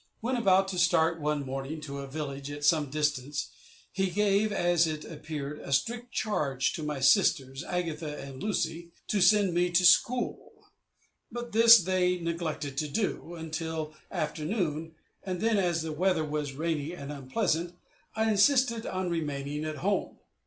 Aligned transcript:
When 0.19 0.35
about 0.35 0.67
to 0.69 0.79
start 0.79 1.21
one 1.21 1.45
morning 1.45 1.79
to 1.81 1.99
a 1.99 2.07
village 2.07 2.49
at 2.49 2.63
some 2.63 2.89
distance, 2.89 3.49
he 3.91 4.09
gave, 4.09 4.51
as 4.51 4.87
it 4.87 5.05
appeared, 5.05 5.59
a 5.59 5.71
strict 5.71 6.11
charge 6.11 6.73
to 6.73 6.81
my 6.81 6.99
sisters, 6.99 7.63
Agatha 7.63 8.17
and 8.19 8.41
Lucy, 8.41 8.89
to 9.09 9.21
send 9.21 9.53
me 9.53 9.69
to 9.69 9.85
school; 9.85 10.53
but 11.31 11.51
this 11.51 11.77
they 11.83 12.17
neglected 12.17 12.77
to 12.79 12.87
do 12.87 13.35
until 13.35 13.93
afternoon, 14.09 14.95
and 15.23 15.39
then, 15.39 15.59
as 15.59 15.83
the 15.83 15.91
weather 15.93 16.25
was 16.25 16.53
rainy 16.53 16.93
and 16.93 17.11
unpleasant, 17.11 17.75
I 18.15 18.31
insisted 18.31 18.87
on 18.87 19.07
remaining 19.11 19.65
at 19.65 19.75
home. 19.85 20.17